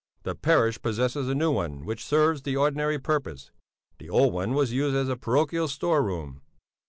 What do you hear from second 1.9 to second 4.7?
serves the ordinary purpose; the old one